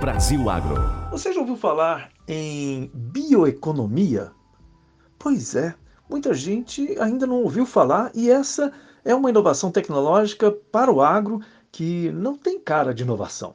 Brasil 0.00 0.48
Agro. 0.48 0.76
Você 1.10 1.30
já 1.30 1.40
ouviu 1.40 1.58
falar 1.58 2.10
em 2.26 2.90
bioeconomia? 2.94 4.32
Pois 5.18 5.54
é, 5.54 5.74
muita 6.08 6.32
gente 6.32 6.98
ainda 6.98 7.26
não 7.26 7.42
ouviu 7.42 7.66
falar 7.66 8.10
e 8.14 8.30
essa 8.30 8.72
é 9.04 9.14
uma 9.14 9.28
inovação 9.28 9.70
tecnológica 9.70 10.50
para 10.50 10.90
o 10.90 11.02
agro 11.02 11.42
que 11.70 12.10
não 12.12 12.34
tem 12.34 12.58
cara 12.58 12.94
de 12.94 13.02
inovação. 13.02 13.54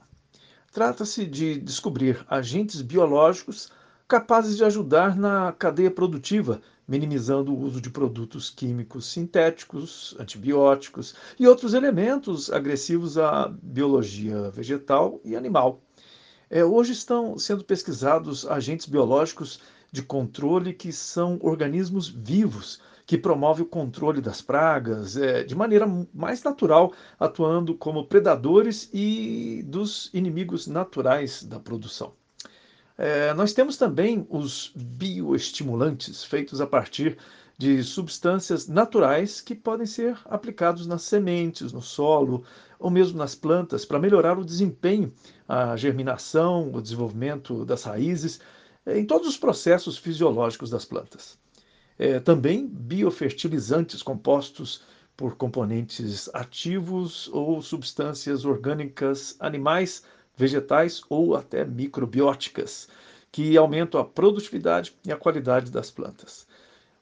Trata-se 0.71 1.25
de 1.25 1.59
descobrir 1.59 2.23
agentes 2.29 2.79
biológicos 2.79 3.71
capazes 4.07 4.55
de 4.55 4.63
ajudar 4.63 5.15
na 5.15 5.51
cadeia 5.51 5.89
produtiva, 5.89 6.61
minimizando 6.87 7.51
o 7.51 7.59
uso 7.59 7.81
de 7.81 7.89
produtos 7.89 8.51
químicos 8.51 9.11
sintéticos, 9.11 10.15
antibióticos 10.19 11.15
e 11.39 11.47
outros 11.47 11.73
elementos 11.73 12.51
agressivos 12.51 13.17
à 13.17 13.51
biologia 13.63 14.51
vegetal 14.51 15.19
e 15.25 15.35
animal. 15.35 15.81
É, 16.49 16.63
hoje 16.63 16.91
estão 16.91 17.37
sendo 17.37 17.63
pesquisados 17.63 18.45
agentes 18.45 18.85
biológicos 18.85 19.59
de 19.91 20.03
controle 20.03 20.73
que 20.73 20.91
são 20.91 21.39
organismos 21.41 22.07
vivos 22.07 22.79
que 23.05 23.17
promovem 23.17 23.63
o 23.63 23.69
controle 23.69 24.19
das 24.19 24.41
pragas 24.41 25.15
é, 25.15 25.43
de 25.43 25.55
maneira 25.55 25.85
mais 26.13 26.41
natural, 26.43 26.91
atuando 27.19 27.75
como 27.75 28.05
predadores 28.05 28.89
e 28.91 29.63
dos 29.67 30.09
inimigos 30.13 30.65
naturais 30.65 31.43
da 31.43 31.59
produção. 31.59 32.13
É, 32.97 33.33
nós 33.33 33.53
temos 33.53 33.77
também 33.77 34.25
os 34.29 34.71
bioestimulantes, 34.75 36.23
feitos 36.23 36.61
a 36.61 36.67
partir 36.67 37.17
de 37.57 37.81
substâncias 37.83 38.67
naturais 38.67 39.39
que 39.39 39.55
podem 39.55 39.85
ser 39.85 40.17
aplicados 40.25 40.85
nas 40.85 41.03
sementes, 41.03 41.71
no 41.71 41.81
solo 41.81 42.43
ou 42.77 42.89
mesmo 42.89 43.17
nas 43.17 43.33
plantas 43.33 43.85
para 43.85 43.99
melhorar 43.99 44.37
o 44.37 44.45
desempenho, 44.45 45.13
a 45.47 45.75
germinação, 45.77 46.71
o 46.73 46.81
desenvolvimento 46.81 47.63
das 47.63 47.83
raízes, 47.83 48.39
em 48.85 49.05
todos 49.05 49.27
os 49.27 49.37
processos 49.37 49.97
fisiológicos 49.97 50.69
das 50.69 50.85
plantas. 50.85 51.37
É, 51.97 52.19
também 52.19 52.67
biofertilizantes 52.67 54.03
compostos 54.03 54.83
por 55.15 55.35
componentes 55.35 56.29
ativos 56.33 57.29
ou 57.29 57.61
substâncias 57.61 58.43
orgânicas 58.43 59.37
animais 59.39 60.03
vegetais 60.35 61.01
ou 61.09 61.35
até 61.35 61.63
microbióticas, 61.63 62.89
que 63.31 63.55
aumentam 63.55 63.99
a 63.99 64.05
produtividade 64.05 64.93
e 65.05 65.11
a 65.11 65.17
qualidade 65.17 65.71
das 65.71 65.89
plantas. 65.89 66.45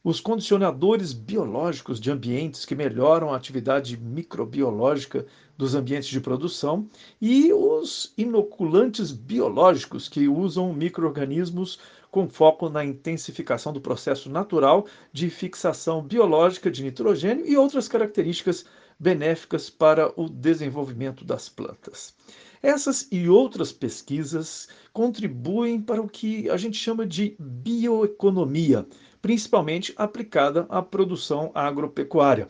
Os 0.05 0.19
condicionadores 0.19 1.13
biológicos 1.13 1.97
de 1.97 2.11
ambientes 2.11 2.65
que 2.65 2.75
melhoram 2.75 3.31
a 3.31 3.37
atividade 3.37 3.95
microbiológica 3.95 5.25
dos 5.57 5.75
ambientes 5.75 6.09
de 6.09 6.19
produção 6.19 6.89
e 7.21 7.53
os 7.53 8.13
inoculantes 8.17 9.13
biológicos 9.13 10.09
que 10.09 10.27
usam 10.27 10.73
microorganismos 10.73 11.79
com 12.11 12.27
foco 12.27 12.67
na 12.67 12.83
intensificação 12.83 13.71
do 13.71 13.79
processo 13.79 14.29
natural 14.29 14.85
de 15.13 15.29
fixação 15.29 16.01
biológica 16.01 16.69
de 16.69 16.83
nitrogênio 16.83 17.47
e 17.47 17.55
outras 17.55 17.87
características 17.87 18.65
benéficas 18.99 19.69
para 19.69 20.11
o 20.19 20.27
desenvolvimento 20.27 21.23
das 21.23 21.47
plantas. 21.47 22.13
Essas 22.61 23.07
e 23.09 23.27
outras 23.29 23.71
pesquisas 23.71 24.67
contribuem 24.91 25.81
para 25.81 26.01
o 26.01 26.09
que 26.09 26.49
a 26.49 26.57
gente 26.57 26.77
chama 26.77 27.05
de 27.05 27.35
bioeconomia, 27.39 28.85
principalmente 29.23 29.93
aplicada 29.95 30.65
à 30.67 30.81
produção 30.81 31.49
agropecuária. 31.55 32.49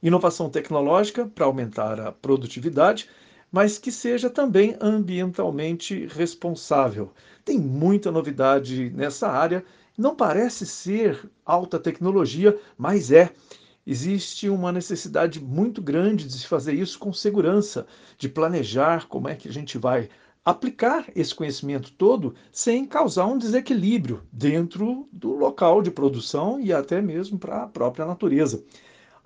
Inovação 0.00 0.48
tecnológica 0.48 1.26
para 1.26 1.44
aumentar 1.44 1.98
a 1.98 2.12
produtividade, 2.12 3.10
mas 3.50 3.78
que 3.78 3.90
seja 3.90 4.30
também 4.30 4.76
ambientalmente 4.80 6.06
responsável. 6.06 7.12
Tem 7.44 7.58
muita 7.58 8.12
novidade 8.12 8.90
nessa 8.90 9.28
área, 9.28 9.64
não 9.98 10.14
parece 10.14 10.64
ser 10.64 11.28
alta 11.44 11.80
tecnologia, 11.80 12.56
mas 12.78 13.10
é 13.10 13.32
existe 13.84 14.48
uma 14.48 14.70
necessidade 14.70 15.42
muito 15.42 15.82
grande 15.82 16.28
de 16.28 16.34
se 16.34 16.46
fazer 16.46 16.74
isso 16.74 16.96
com 16.96 17.12
segurança, 17.12 17.88
de 18.16 18.28
planejar 18.28 19.08
como 19.08 19.28
é 19.28 19.34
que 19.34 19.48
a 19.48 19.52
gente 19.52 19.76
vai 19.78 20.08
aplicar 20.44 21.06
esse 21.16 21.34
conhecimento 21.34 21.92
todo 21.92 22.34
sem 22.52 22.84
causar 22.84 23.26
um 23.26 23.38
desequilíbrio 23.38 24.22
dentro 24.30 25.08
do 25.10 25.32
local 25.32 25.80
de 25.80 25.90
produção 25.90 26.60
e 26.60 26.72
até 26.72 27.00
mesmo 27.00 27.38
para 27.38 27.62
a 27.62 27.66
própria 27.66 28.04
natureza. 28.04 28.62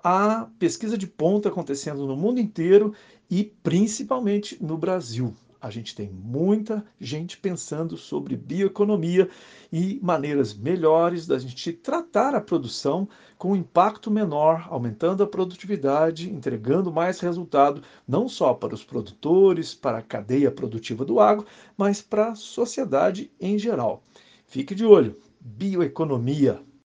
Há 0.01 0.47
pesquisa 0.57 0.97
de 0.97 1.05
ponta 1.05 1.49
acontecendo 1.49 2.07
no 2.07 2.15
mundo 2.15 2.39
inteiro 2.39 2.93
e 3.29 3.43
principalmente 3.43 4.57
no 4.63 4.77
Brasil 4.77 5.35
a 5.61 5.69
gente 5.69 5.93
tem 5.93 6.09
muita 6.09 6.85
gente 6.99 7.37
pensando 7.37 7.97
sobre 7.97 8.37
bioeconomia 8.37 9.29
e 9.71 9.99
maneiras 10.01 10.53
melhores 10.53 11.27
da 11.27 11.37
gente 11.37 11.73
tratar 11.73 12.33
a 12.33 12.41
produção 12.41 13.07
com 13.37 13.55
impacto 13.55 14.09
menor, 14.09 14.67
aumentando 14.69 15.21
a 15.21 15.27
produtividade, 15.27 16.29
entregando 16.29 16.91
mais 16.91 17.19
resultado, 17.19 17.81
não 18.07 18.29
só 18.29 18.53
para 18.53 18.73
os 18.73 18.83
produtores, 18.83 19.73
para 19.73 19.97
a 19.97 20.03
cadeia 20.03 20.51
produtiva 20.51 21.03
do 21.03 21.19
agro, 21.19 21.45
mas 21.77 22.01
para 22.01 22.29
a 22.29 22.35
sociedade 22.35 23.31
em 23.39 23.57
geral. 23.57 24.03
Fique 24.45 24.73
de 24.73 24.85
olho. 24.85 25.17
Bioeconomia 25.41 26.61